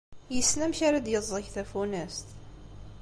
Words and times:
Yessen 0.35 0.61
amek 0.65 0.79
ara 0.87 1.05
d-yeẓẓeg 1.05 1.45
tafunast. 1.53 2.27